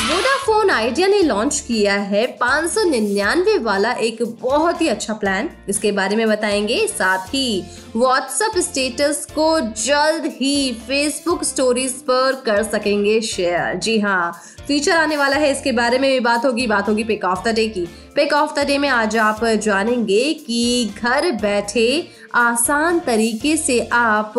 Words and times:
Vodafone 0.00 0.70
Idea 0.70 1.06
ने 1.06 1.22
launch 1.22 1.58
किया 1.60 1.94
है 1.94 2.26
पाँच 2.26 3.58
वाला 3.62 3.92
एक 3.92 4.22
बहुत 4.40 4.80
ही 4.82 4.88
अच्छा 4.88 5.14
प्लान 5.14 5.50
इसके 5.68 5.92
बारे 5.92 6.16
में 6.16 6.28
बताएँगे। 6.28 6.86
साथ 6.86 7.26
ही 7.26 7.64
व्हाट्सएप 7.96 8.58
स्टेटस 8.58 9.26
को 9.34 9.60
जल्द 9.60 10.26
ही 10.26 10.72
फेसबुक 10.88 11.44
स्टोरीज 11.44 11.92
पर 11.92 12.42
कर 12.46 12.62
सकेंगे 12.62 13.20
शेयर 13.20 13.74
जी 13.74 13.98
हाँ 13.98 14.32
फीचर 14.68 14.92
आने 14.92 15.16
वाला 15.16 15.36
है। 15.36 15.50
इसके 15.52 15.72
बारे 15.72 15.98
में 15.98 16.10
भी 16.10 16.20
बात 16.20 16.44
होगी। 16.44 16.66
बात 16.66 16.88
होगी 16.88 17.04
पिक 17.04 17.24
ऑफ़ 17.24 17.48
द 17.48 17.54
डे 17.54 17.68
की। 17.68 17.86
पिक 18.14 18.32
ऑफ़ 18.32 18.60
द 18.60 18.66
डे 18.66 18.78
में 18.78 18.88
आज 18.88 19.16
आप 19.16 19.44
जानेंगे 19.44 20.34
कि 20.34 20.90
घर 21.02 21.30
बैठे 21.32 22.08
आसान 22.34 22.98
तरीके 22.98 23.56
से 23.56 23.88
आप 23.92 24.34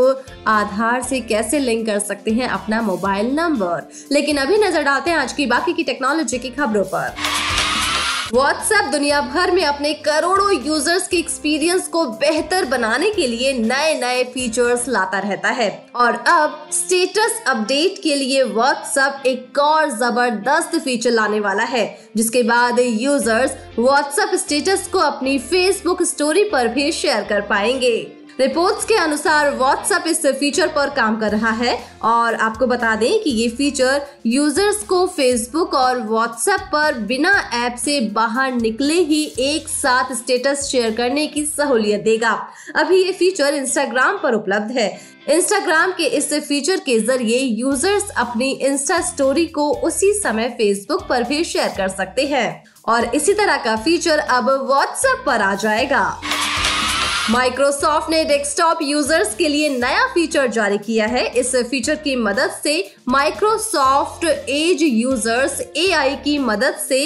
आधार 0.48 1.02
से 1.02 1.20
कैसे 1.22 1.60
लिंक 1.60 1.86
कर 1.86 2.00
सकते 2.00 2.32
हैं 2.32 2.48
अपना 2.48 2.82
मोबाइल 2.82 3.32
नंबर 3.36 3.90
लेकिन 4.12 4.38
अभी 4.38 4.58
नज़र 4.58 4.84
डालते 4.84 5.12
हैं 5.12 5.18
आज 5.18 5.34
की 5.34 5.46
बाकी 5.46 5.74
की 5.74 5.84
टेक्नोलॉजी 5.84 6.40
की 6.40 6.50
खबरों 6.50 6.84
पर। 6.84 7.14
व्हाट्सएप 8.34 8.86
दुनिया 8.92 9.20
भर 9.22 9.52
में 9.52 9.64
अपने 9.66 9.94
करोड़ों 9.94 10.52
यूज़र्स 10.66 11.08
के 11.08 11.18
एक्सपीरियंस 11.18 11.88
को 11.88 12.06
बेहतर 12.20 12.66
बनाने 12.66 13.10
के 13.12 13.26
लिए 13.28 13.52
नए 13.54 13.94
नए 14.00 14.24
फीचर्स 14.24 14.88
लाता 14.88 15.20
रहता 15.20 15.50
है। 15.50 15.70
और 15.96 16.16
अब 16.28 16.70
स्टेटस 16.72 17.42
अपडेट 17.48 18.02
के 18.04 18.16
लिए 18.16 18.44
व्हाट्सएप 18.44 19.26
एक 19.28 19.60
और 19.60 19.90
ज़बरदस्त 19.90 20.78
फीचर 20.78 21.12
लाने 21.12 21.40
वाला 21.40 21.64
है, 21.64 21.86
जिसके 22.18 22.44
बाद 22.44 22.80
यूज़र्स 22.80 23.58
व्हाट्सएप 23.80 24.36
स्टेटस 24.36 24.88
को 24.88 25.00
अपनी 25.00 25.38
फेसबुक 25.42 26.04
स्टोरी 26.04 26.44
पर 26.44 26.68
भी 26.68 26.92
शेयर 26.92 27.24
कर 27.24 27.42
पाएँगे। 27.42 27.96
रिपोर्ट्स 28.42 28.86
के 28.86 28.96
अनुसार 28.96 29.50
व्हाट्सएप 29.56 30.04
इस 30.08 30.26
फीचर 30.40 30.68
पर 30.68 30.90
काम 30.90 31.20
कर 31.20 31.32
रहा 31.32 31.50
है 31.52 31.78
और 32.04 32.36
आपको 32.36 32.68
बता 32.68 32.96
दें 32.96 33.22
कि 33.24 33.30
ये 33.32 33.48
फीचर 33.50 34.06
यूज़र्स 34.26 34.82
को 34.84 35.06
फेसबुक 35.08 35.74
और 35.74 36.00
व्हाट्सएप 36.04 36.62
पर 36.72 36.98
बिना 37.08 37.34
ऐप 37.56 37.76
से 37.76 38.00
बाहर 38.14 38.54
निकले 38.54 38.94
ही 39.02 39.24
एक 39.40 39.68
साथ 39.68 40.14
स्टेटस 40.16 40.66
शेयर 40.70 40.96
करने 40.96 41.28
की 41.28 41.46
सहूलियत 41.46 42.02
देगा। 42.02 42.32
अभी 42.76 43.04
ये 43.04 43.12
फीचर 43.12 43.54
इंस्टाग्राम 43.54 44.18
पर 44.24 44.34
उपलब्ध 44.34 44.72
है। 44.78 44.90
इंस्टाग्राम 45.30 45.92
के 45.92 46.06
इस 46.18 46.34
फीचर 46.34 46.80
के 46.80 47.00
ज़रिए 47.00 47.40
यूज़र्स 47.40 48.10
अपनी 48.18 48.52
इंस्टा 48.52 49.02
स्टोरी 49.10 49.46
को 49.50 49.72
उसी 49.84 50.14
समय 50.14 50.50
फेसबुक 50.58 51.08
पर 51.10 51.24
भी 51.24 51.44
शेयर 51.44 51.74
कर 51.78 51.88
सकते 51.90 52.26
हैं। 52.28 52.64
और 52.88 53.16
इसी 53.16 53.34
तरह 53.34 53.58
का 53.64 53.76
फीचर 53.78 54.20
अब 54.20 54.50
व्हाट्सएप 54.68 55.24
पर 55.26 55.42
आ 55.42 55.56
जाएगा। 55.56 56.06
माइक्रोसॉफ्ट 57.32 58.10
ने 58.10 58.24
डेस्कटॉप 58.26 58.78
यूज़र्स 58.82 59.36
के 59.36 59.48
लिए 59.48 59.68
नया 59.70 60.06
फीचर 60.14 60.48
जारी 60.48 60.78
किया 60.78 61.06
है। 61.08 61.26
इस 61.40 61.56
फीचर 61.70 61.96
की 61.96 62.16
मदद 62.16 62.52
से 62.64 62.74
माइक्रोसॉफ्ट 63.10 64.26
एज 64.26 64.82
यूज़र्स 64.84 65.62
एआई 65.78 66.16
की 66.16 66.38
मदद 66.40 66.76
से 66.88 67.00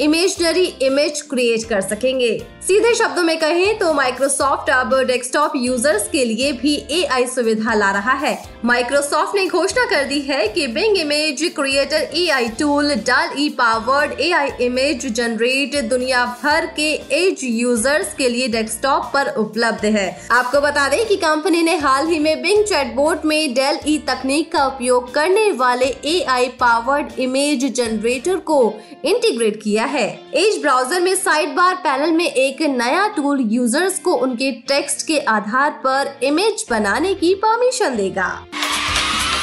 इमेजनरी 0.00 0.64
इमेज 0.82 1.20
क्रिएट 1.30 1.64
कर 1.68 1.80
सकेंगे। 1.80 2.30
सीधे 2.62 2.92
शब्दों 2.94 3.22
में 3.22 3.38
कहें 3.40 3.78
तो 3.78 3.92
माइक्रोसॉफ्ट 3.94 4.70
अब 4.70 4.94
डेस्कटॉप 5.06 5.52
यूज़र्स 5.56 6.08
के 6.08 6.24
लिए 6.24 6.50
भी 6.52 6.74
एआई 6.92 7.26
सुविधा 7.26 7.74
ला 7.74 7.90
रहा 7.90 8.12
है। 8.16 8.36
माइक्रोसॉफ्ट 8.64 9.34
ने 9.36 9.46
घोषणा 9.48 9.84
कर 9.90 10.04
दी 10.04 10.18
है 10.20 10.46
कि 10.48 10.66
Bing 10.68 10.96
image 10.98 11.42
creator 11.56 12.10
AI 12.14 12.48
tool 12.58 12.94
DALL 13.06 13.30
E 13.38 13.48
powered 13.58 14.20
AI 14.20 14.50
image 14.66 15.06
generate 15.10 15.76
दुनिया 15.84 16.24
भर 16.42 16.66
के 16.76 16.90
एज 17.16 17.44
यूज़र्स 17.44 18.12
के 18.14 18.28
लिए 18.28 18.48
डेस्कटॉप 18.48 19.10
पर 19.14 19.32
उपलब्ध 19.36 19.84
है। 19.86 20.08
आपको 20.32 20.60
बता 20.60 20.88
दें 20.88 21.04
कि 21.06 21.16
कंपनी 21.16 21.62
ने 21.62 21.76
हाल 21.78 22.08
ही 22.08 22.18
में 22.18 22.42
बिंग 22.42 22.64
चैटबोट 22.64 23.24
में 23.24 23.54
डेल 23.54 23.78
ई 23.86 23.96
तकनीक 24.08 24.52
का 24.52 24.66
उपयोग 24.66 25.12
करने 25.14 25.50
वाले 25.54 25.86
एआई 26.06 26.48
पावर्ड 26.60 27.18
इमेज 27.20 27.64
जनरेटर 27.72 28.36
को 28.44 28.62
इंटीग्रेट 29.04 29.60
किया 29.62 29.84
है। 29.86 30.08
एज 30.36 30.60
ब्राउज़र 30.62 31.00
में 31.00 31.14
साइड 31.16 31.54
बार 31.56 31.74
पैनल 31.84 32.12
में 32.12 32.26
एक 32.26 32.49
नया 32.58 33.06
टूल 33.08 33.40
यूज़र्स 33.40 33.98
को 33.98 34.14
उनके 34.14 34.50
टेक्स्ट 34.52 35.06
के 35.06 35.18
आधार 35.18 35.70
पर 35.70 36.18
इमेज 36.22 36.66
बनाने 36.70 37.14
की 37.14 37.34
परमिशन 37.34 37.96
देगा। 37.96 38.46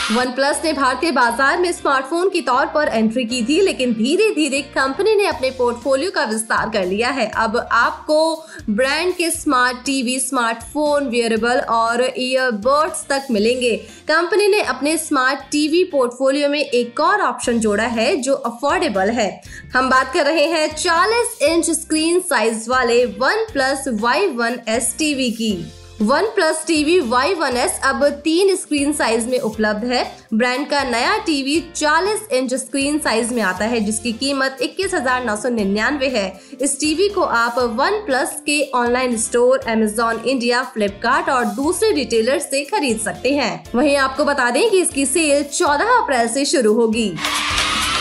वन 0.07 0.29
प्लस 0.31 0.61
ने 0.63 0.71
भारतीय 0.73 1.11
बाज़ार 1.11 1.57
में 1.59 1.71
स्मार्टफ़ोन 1.71 2.29
के 2.29 2.41
तौर 2.41 2.65
पर 2.65 2.87
एंट्री 2.87 3.23
की 3.25 3.41
थी, 3.45 3.59
लेकिन 3.61 3.93
धीरे 3.93 4.29
धीरे 4.35 4.61
कंपनी 4.75 5.15
ने 5.15 5.25
अपने 5.25 5.49
पोर्टफोलियो 5.51 6.11
का 6.11 6.23
विस्तार 6.23 6.69
कर 6.69 6.85
लिया 6.85 7.09
है। 7.09 7.27
अब 7.37 7.57
आपको 7.57 8.45
ब्रांड 8.69 9.13
के 9.13 9.29
स्मार्ट 9.31 9.77
टीवी, 9.85 10.17
स्मार्टफ़ोन, 10.19 11.07
वियरेबल 11.09 11.59
और 11.59 12.03
ईयरबड्स 12.17 13.05
तक 13.09 13.27
मिलेंगे। 13.31 13.75
कंपनी 14.07 14.47
ने 14.47 14.61
अपने 14.65 14.97
स्मार्ट 14.97 15.39
टीवी 15.51 15.83
पोर्टफोलियो 15.83 16.49
में 16.49 16.61
एक 16.61 16.99
और 16.99 17.21
ऑप्शन 17.21 17.59
जोड़ा 17.59 17.87
है, 17.87 18.15
जो 18.15 18.33
अफोर्डेबल 18.33 19.09
है। 19.09 19.29
हम 19.73 19.89
बात 19.89 20.13
कर 20.13 20.25
रहे 20.25 20.45
हैं 20.45 20.67
40 20.75 21.37
इंच 21.43 21.69
स्क्रीन 21.71 22.19
साइज़ 22.19 22.69
वाले 22.69 23.03
OnePlus 23.53 23.83
Y 23.95 24.27
one 24.29 24.59
S 24.69 24.95
TV 24.99 25.29
की। 25.31 25.53
OnePlus 26.35 26.63
TV 26.67 26.99
Y 27.01 27.33
one 27.33 27.55
S 27.57 27.79
अब 27.83 28.03
तीन 28.23 28.55
स्क्रीन 28.55 28.91
साइज़ 28.93 29.27
में 29.27 29.39
उपलब्ध 29.39 29.85
है। 29.85 30.03
ब्रांड 30.33 30.67
का 30.69 30.83
नया 30.83 31.17
टीवी 31.17 31.59
40 31.75 32.27
इंच 32.31 32.53
स्क्रीन 32.53 32.99
साइज़ 32.99 33.33
में 33.33 33.41
आता 33.41 33.65
है, 33.65 33.79
जिसकी 33.79 34.11
कीमत 34.13 34.57
इक्कीस 34.61 34.93
हज़ार 34.93 35.25
नौ 35.25 35.35
सौ 35.35 35.49
निन्यानवे 35.49 36.07
है। 36.07 36.27
इस 36.61 36.79
टीवी 36.79 37.07
को 37.09 37.21
आप 37.21 37.57
वन 37.71 37.99
प्लस 38.05 38.35
के 38.45 38.61
online 38.75 39.17
store 39.17 39.59
Amazon 39.67 40.19
India 40.19 40.61
Flipkart 40.73 41.29
और 41.29 41.45
दूसरे 41.55 41.91
रिटेलर 41.91 42.39
से 42.39 42.63
खरीद 42.65 42.99
सकते 42.99 43.33
हैं। 43.35 43.63
वहीं 43.75 43.95
आपको 43.97 44.25
बता 44.25 44.49
दें 44.49 44.69
कि 44.69 44.81
इसकी 44.81 45.05
सेल 45.05 45.43
14 45.53 45.97
अप्रैल 45.97 46.27
से 46.27 46.45
शुरू 46.45 46.73
होगी। 46.73 47.11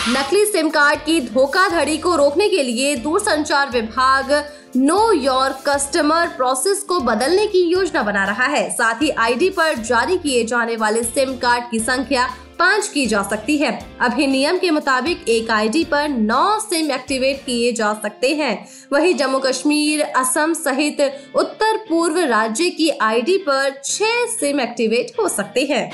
नकली 0.09 0.45
सिम 0.45 0.69
कार्ड 0.69 0.99
की 0.99 1.19
धोखाधड़ी 1.23 1.97
को 1.97 2.15
रोकने 2.15 2.47
के 2.49 2.63
लिए 2.63 2.95
दूरसंचार 2.97 3.69
विभाग 3.69 4.31
नो 4.75 5.11
योर 5.11 5.57
कस्टमर 5.67 6.27
प्रोसेस 6.27 6.81
को 6.83 6.99
बदलने 6.99 7.45
की 7.47 7.61
योजना 7.63 8.01
बना 8.03 8.23
रहा 8.25 8.45
है। 8.45 8.69
साथ 8.69 9.01
ही 9.01 9.09
आईडी 9.09 9.49
पर 9.49 9.77
जारी 9.77 10.17
किए 10.17 10.43
जाने 10.43 10.75
वाले 10.75 11.03
सिम 11.03 11.33
कार्ड 11.37 11.69
की 11.71 11.79
संख्या 11.79 12.27
पाँच 12.59 12.87
की 12.87 13.05
जा 13.05 13.21
सकती 13.23 13.57
है। 13.57 13.71
अभी 14.01 14.27
नियम 14.27 14.57
के 14.57 14.69
मुताबिक 14.71 15.29
एक 15.29 15.51
आईडी 15.51 15.83
पर 15.83 16.07
नौ 16.09 16.59
सिम 16.59 16.91
एक्टिवेट 16.91 17.41
किए 17.45 17.71
जा 17.71 17.93
सकते 17.93 18.33
हैं। 18.35 18.67
वहीं 18.93 19.13
जम्मू 19.15 19.39
कश्मीर, 19.39 20.01
असम 20.01 20.53
सहित 20.53 21.01
उत्तर 21.35 21.77
पूर्व 21.89 22.19
राज्य 22.19 22.69
की 22.69 22.89
आईडी 23.01 23.37
पर 23.37 23.81
छह 23.85 24.25
सिम 24.29 24.59
एक्टिवेट 24.59 25.11
हो 25.19 25.27
सकते 25.29 25.67
हैं। 25.71 25.91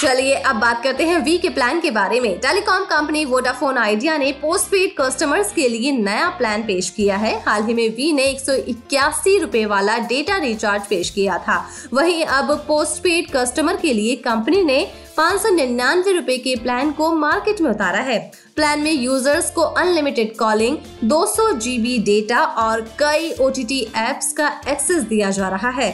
चलिए 0.00 0.34
अब 0.34 0.56
बात 0.56 0.82
करते 0.82 1.04
हैं 1.04 1.18
वी 1.18 1.36
के 1.38 1.48
प्लान 1.48 1.80
के 1.80 1.90
बारे 1.90 2.20
में। 2.20 2.38
टेलीकॉम 2.40 2.84
कंपनी 2.84 3.24
वोडाफोन 3.24 3.78
आइडिया 3.78 4.16
ने 4.18 4.30
पोस्ट 4.32 4.66
पेड 4.66 4.94
कस्टमर्स 5.00 5.52
के 5.52 5.68
लिए 5.68 5.92
नया 5.92 6.28
प्लान 6.28 6.62
पेश 6.62 6.88
किया 6.90 7.16
है। 7.16 7.34
हाल 7.40 7.64
ही 7.64 7.74
में 7.74 7.88
वी 7.88 8.12
ने 8.12 8.24
एक 8.24 9.40
रुपए 9.42 9.64
वाला 9.64 9.98
डेटा 10.06 10.36
रिचार्ज 10.36 10.86
पेश 10.86 11.10
किया 11.10 11.38
था। 11.38 11.64
वहीं 11.92 12.24
अब 12.24 12.56
पोस्ट 12.68 13.02
पेड 13.02 13.30
कस्टमर 13.30 13.76
के 13.76 13.92
लिए 13.92 14.16
कंपनी 14.16 14.64
ने 14.64 14.82
पाँच 15.16 15.40
सौ 15.40 15.48
निन्यानवे 15.48 16.12
रूपए 16.12 16.36
के 16.36 16.54
प्लान 16.56 16.90
को 16.92 17.14
मार्केट 17.14 17.60
में 17.60 17.70
उतारा 17.70 18.00
है। 18.00 18.18
प्लान 18.56 18.80
में 18.80 18.92
यूज़र्स 18.92 19.50
को 19.50 19.62
अनलिमिटेड 19.62 20.36
कॉलिंग 20.36 20.76
200 21.04 21.52
जीबी 21.58 21.98
डेटा 21.98 22.44
और 22.44 22.80
कई 22.98 23.32
ओ 23.40 23.48
टी 23.50 23.80
एप्स 23.80 24.32
का 24.32 24.48
एक्सेस 24.68 25.02
दिया 25.02 25.30
जा 25.30 25.48
रहा 25.48 25.70
है। 25.70 25.90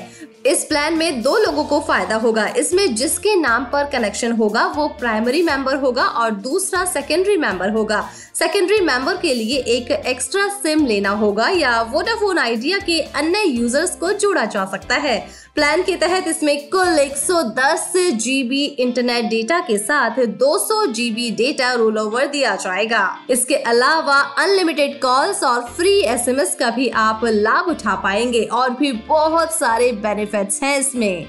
इस 0.47 0.65
प्लान 0.65 0.95
में 0.95 1.23
दो 1.23 1.37
लोगों 1.39 1.65
को 1.65 1.81
फ़ायदा 1.81 2.17
होगा। 2.17 2.47
इसमें 2.57 2.95
जिसके 2.95 3.35
नाम 3.37 3.65
पर 3.65 3.85
कनेक्शन 3.85 4.33
होगा, 4.33 4.67
वो 4.67 4.89
प्राइमरी 4.89 5.43
मेंबर 5.43 5.77
होगा 5.77 6.05
और 6.05 6.31
दूसरा 6.31 6.85
सेकेंडरी 6.85 7.37
मेंबर 7.37 7.71
होगा। 7.71 8.09
सेकेंडरी 8.35 8.81
मेंबर 8.81 9.17
के 9.17 9.35
लिए 9.35 9.59
एक 9.59 9.91
एक्स्ट्रा 9.91 10.47
सिम 10.49 10.85
लेना 10.87 11.11
होगा 11.11 11.49
या 11.49 11.81
वोडाफोन 11.83 12.39
आइडिया 12.39 12.79
के 12.79 13.01
अन्य 13.01 13.43
यूज़र्स 13.43 13.97
को 13.97 14.13
जोड़ा 14.13 14.45
जा 14.45 14.65
सकता 14.65 14.95
है। 14.95 15.19
प्लान 15.55 15.83
के 15.83 15.95
तहत 15.97 16.27
इसमें 16.29 16.69
कुल 16.69 16.99
110 16.99 17.93
जीबी 18.15 18.65
इंटरनेट 18.65 19.25
डेटा 19.25 19.61
के 19.61 19.77
साथ 19.79 20.19
200 20.39 20.85
जीबी 20.87 21.31
डेटा 21.31 21.73
रोल 21.73 21.99
ओवर 21.99 22.27
दिया 22.27 22.55
जाएगा। 22.57 23.09
इसके 23.31 23.55
अलावा 23.65 24.19
अनलिमिटेड 24.39 25.01
कॉल्स 25.03 25.43
और 25.45 25.63
फ्री 25.77 25.99
एसएमएस 26.05 26.55
का 26.55 26.71
भी 26.71 26.89
आप 26.89 27.21
लाभ 27.25 27.69
उठा 27.69 27.95
पाएँगे 27.95 28.43
और 28.53 28.71
भी 28.71 28.93
बहुत 29.09 29.55
सारे 29.55 29.91
बेनिफिट्स 30.37 30.63
हैं 30.63 30.79
इसमें। 30.79 31.27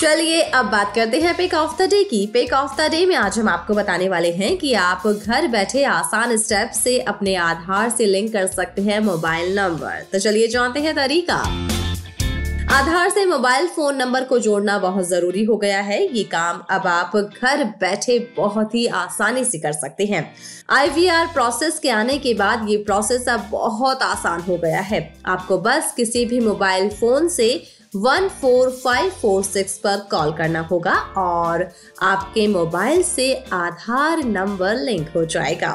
चलिए, 0.00 0.40
अब 0.40 0.66
बात 0.66 0.94
करते 0.94 1.20
हैं 1.20 1.36
पेक 1.36 1.54
ऑफ़ 1.54 1.76
द 1.78 1.88
डे 1.90 2.02
की। 2.04 2.26
पेक 2.26 2.52
ऑफ़ 2.52 2.76
द 2.80 2.90
डे 2.90 3.04
में 3.06 3.14
आज 3.16 3.38
हम 3.38 3.48
आपको 3.48 3.74
बताने 3.74 4.08
वाले 4.08 4.32
हैं 4.32 4.56
कि 4.56 4.72
आप 4.74 5.06
घर 5.06 5.46
बैठे 5.46 5.84
आसान 5.84 6.36
स्टेप 6.36 6.70
से 6.74 6.98
अपने 7.00 7.34
आधार 7.34 7.90
से 7.90 8.06
लिंक 8.06 8.32
कर 8.32 8.46
सकते 8.46 8.82
हैं 8.82 9.00
मोबाइल 9.00 9.54
नंबर 9.58 10.02
तो 10.12 10.18
चलिए 10.18 10.48
जानते 10.48 10.80
हैं 10.80 10.94
तरीका। 10.94 11.42
आधार 12.74 13.08
से 13.10 13.24
मोबाइल 13.26 13.66
फ़ोन 13.68 13.96
नंबर 13.96 14.24
को 14.24 14.38
जोड़ना 14.38 14.78
बहुत 14.78 15.04
ज़रूरी 15.08 15.42
हो 15.44 15.56
गया 15.56 15.80
है। 15.80 15.98
ये 16.16 16.22
काम 16.24 16.60
अब 16.70 16.86
आप 16.86 17.12
घर 17.16 17.62
बैठे 17.80 18.18
बहुत 18.36 18.74
ही 18.74 18.86
आसानी 19.00 19.44
से 19.44 19.58
कर 19.58 19.72
सकते 19.72 20.04
हैं। 20.04 20.22
आईवीआर 20.70 21.26
प्रोसेस 21.26 21.78
के 21.78 21.90
आने 21.90 22.18
के 22.18 22.32
बाद 22.34 22.66
ये 22.70 22.76
प्रोसेस 22.78 23.28
अब 23.28 23.48
बहुत 23.50 24.02
आसान 24.02 24.40
हो 24.40 24.56
गया 24.56 24.80
है। 24.80 25.00
आपको 25.26 25.58
बस 25.58 25.92
किसी 25.96 26.24
भी 26.24 26.40
मोबाइल 26.40 26.88
फ़ोन 26.90 27.28
से 27.28 27.48
14546 27.96 29.78
पर 29.78 30.06
कॉल 30.10 30.32
करना 30.32 30.60
होगा 30.70 30.94
और 31.18 31.68
आपके 32.02 32.46
मोबाइल 32.48 33.02
से 33.04 33.34
आधार 33.52 34.24
नंबर 34.24 34.76
लिंक 34.76 35.08
हो 35.16 35.24
जाएगा। 35.26 35.70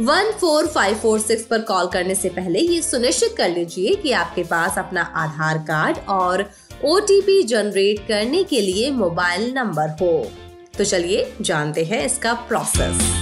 14546 0.00 1.42
पर 1.42 1.62
कॉल 1.62 1.86
करने 1.86 2.14
से 2.14 2.28
पहले 2.28 2.58
ये 2.58 2.80
सुनिश्चित 2.82 3.34
कर 3.36 3.48
लीजिए 3.48 3.94
कि 3.94 4.12
आपके 4.12 4.42
पास 4.44 4.78
अपना 4.78 5.02
आधार 5.16 5.58
कार्ड 5.58 5.98
और 6.08 6.50
ओटीपी 6.84 7.42
जनरेट 7.42 8.06
करने 8.08 8.42
के 8.44 8.60
लिए 8.60 8.90
मोबाइल 8.90 9.52
नंबर 9.52 9.88
हो। 10.00 10.30
तो 10.78 10.84
चलिए 10.84 11.32
जानते 11.40 11.84
हैं 11.84 12.04
इसका 12.06 12.32
प्रोसेस 12.48 13.19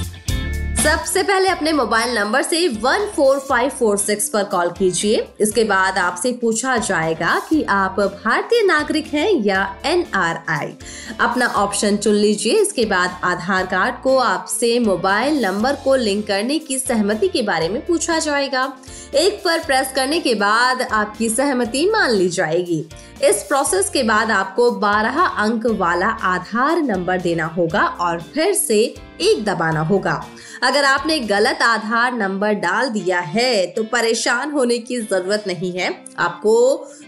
सबसे 0.89 1.23
पहले 1.23 1.49
अपने 1.49 1.73
मोबाइल 1.73 2.15
नंबर 2.15 2.43
से 2.43 2.59
14546 2.69 4.29
पर 4.29 4.45
कॉल 4.45 4.69
कीजिए। 4.69 5.27
इसके 5.41 5.65
बाद 5.65 5.99
आपसे 5.99 6.33
पूछा 6.33 6.77
जाएगा 6.77 7.35
कि 7.49 7.63
आप 7.63 8.01
भारतीय 8.01 8.63
नागरिक 8.63 9.07
हैं 9.07 9.31
या 9.45 9.77
एनआरआई 9.87 10.73
अपना 11.21 11.47
ऑप्शन 11.47 11.97
चुन 11.97 12.15
लीजिए। 12.15 12.53
इसके 12.53 12.85
बाद 12.85 13.21
आधार 13.25 13.67
कार्ड 13.67 14.01
को 14.03 14.17
आपसे 14.19 14.79
मोबाइल 14.79 15.45
नंबर 15.45 15.77
को 15.85 15.97
लिंक 15.97 16.27
करने 16.27 16.59
की 16.59 16.79
सहमति 16.79 17.29
के 17.29 17.43
बारे 17.43 17.69
में 17.69 17.85
पूछा 17.87 18.19
जाएगा। 18.19 18.73
एक 19.15 19.41
पर 19.45 19.59
प्रेस 19.59 19.93
करने 19.97 20.21
के 20.21 20.35
बाद 20.35 20.83
आपकी 20.83 21.29
सहमति 21.29 21.87
मान 21.91 22.11
ली 22.11 22.29
जाएगी। 22.29 22.85
इस 23.25 23.43
प्रोसेस 23.43 23.91
के 23.91 24.03
बाद 24.03 24.31
आपको 24.31 24.71
12 24.81 25.21
अंक 25.21 25.67
वाला 25.67 26.07
आधार 26.07 26.83
नंबर 26.83 27.21
देना 27.21 27.47
होगा 27.47 27.87
और 28.01 28.21
फिर 28.35 28.53
से 28.55 28.83
एक 29.21 29.45
दबाना 29.45 29.81
होगा। 29.81 30.25
अगर 30.63 30.85
आपने 30.85 31.19
गलत 31.21 31.63
आधार 31.63 32.13
नंबर 32.13 32.53
डाल 32.57 32.89
दिया 32.89 33.21
है 33.21 33.67
तो 33.67 33.83
परेशान 33.85 34.51
होने 34.51 34.79
की 34.79 35.01
ज़रूरत 35.01 35.45
नहीं 35.47 35.73
है। 35.73 35.93
आपको 36.19 36.55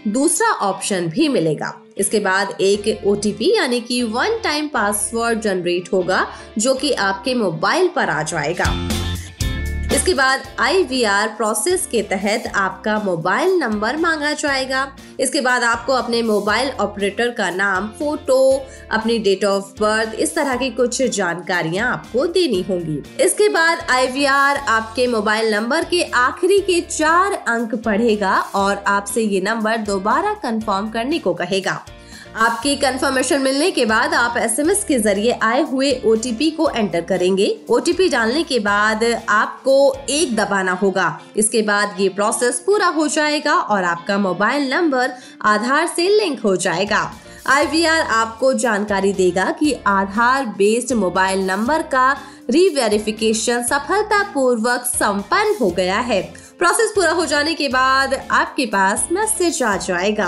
दूसरा 0.07 0.49
ऑप्शन 0.61 1.07
भी 1.07 1.27
मिलेगा। 1.27 1.73
इसके 1.97 2.19
बाद 2.19 2.55
एक 2.61 3.05
ओटीपी 3.07 3.53
यानी 3.55 3.79
कि 3.81 4.01
वन 4.03 4.39
टाइम 4.43 4.67
पासवर्ड 4.67 5.39
जनरेट 5.39 5.91
होगा, 5.93 6.25
जो 6.57 6.75
कि 6.75 6.91
आपके 6.91 7.35
मोबाइल 7.35 7.87
पर 7.87 8.09
आ 8.09 8.21
जाएगा। 8.23 9.00
इसके 10.01 10.13
बाद 10.13 10.43
IVR 10.61 11.27
प्रोसेस 11.37 11.85
के 11.87 12.01
तहत 12.01 12.43
आपका 12.55 12.97
मोबाइल 12.99 13.51
नंबर 13.57 13.97
मांगा 13.97 14.31
जाएगा। 14.33 14.87
इसके 15.19 15.41
बाद 15.41 15.63
आपको 15.63 15.93
अपने 15.93 16.21
मोबाइल 16.21 16.69
ऑपरेटर 16.81 17.29
का 17.31 17.49
नाम 17.49 17.87
फ़ोटो 17.99 18.39
अपनी 18.91 19.19
डेट 19.19 19.45
ऑफ़ 19.45 19.69
बर्थ 19.81 20.15
इस 20.15 20.35
तरह 20.35 20.55
की 20.55 20.69
कुछ 20.71 21.01
जानकारियाँ 21.01 21.91
आपको 21.91 22.25
देनी 22.29 22.61
होंगी। 22.61 23.01
इसके 23.23 23.49
बाद 23.49 23.85
IVR 23.91 24.57
आपके 24.69 25.07
मोबाइल 25.07 25.53
नंबर 25.55 25.85
के 25.85 26.03
आखिरी 26.17 26.59
के 26.61 26.81
चार 26.81 27.33
अंक 27.33 27.75
पढ़ेगा 27.75 28.35
और 28.55 28.83
आपसे 28.87 29.21
ये 29.21 29.41
नंबर 29.41 29.77
दोबारा 29.85 30.33
कंफर्म 30.43 30.89
करने 30.89 31.19
को 31.19 31.33
कहेगा। 31.33 31.81
आपकी 32.35 32.75
कंफर्मेशन 32.75 33.41
मिलने 33.41 33.69
के 33.71 33.85
बाद 33.85 34.13
आप 34.13 34.37
एसएमएस 34.37 34.83
के 34.83 34.97
ज़रिए 34.99 35.31
आए 35.43 35.61
हुए 35.61 35.91
ओटीपी 36.05 36.49
को 36.51 36.69
एंटर 36.69 37.01
करेंगे। 37.01 37.47
ओटीपी 37.69 38.07
डालने 38.09 38.43
के 38.43 38.59
बाद 38.59 39.03
आपको 39.29 39.73
एक 40.09 40.35
दबाना 40.35 40.71
होगा। 40.73 41.19
इसके 41.37 41.61
बाद 41.61 41.95
ये 41.99 42.07
प्रोसेस 42.09 42.59
पूरा 42.59 42.87
हो 42.87 43.07
जाएगा 43.07 43.53
और 43.53 43.83
आपका 43.83 44.17
मोबाइल 44.17 44.69
नंबर 44.73 45.13
आधार 45.41 45.87
से 45.87 46.07
लिंक 46.09 46.39
हो 46.39 46.55
जाएगा। 46.55 47.01
आईवीआर 47.47 48.01
आपको 48.01 48.53
जानकारी 48.53 49.11
देगा 49.13 49.49
कि 49.51 49.73
आधार 49.87 50.45
बेस्ड 50.57 50.93
मोबाइल 50.93 51.45
नंबर 51.45 51.81
का 51.81 52.11
रीवेरिफिकेशन 52.49 53.63
सफलतापूर्वक 53.63 54.85
संपन्न 54.85 55.55
हो 55.61 55.69
गया 55.69 55.99
है। 55.99 56.21
प्रोसेस 56.59 56.91
पूरा 56.95 57.11
हो 57.11 57.25
जाने 57.25 57.53
के 57.53 57.67
बाद 57.67 58.13
आपके 58.31 58.65
पास 58.65 59.07
मैसेज 59.11 59.61
आ 59.63 59.75
जाएगा। 59.77 60.27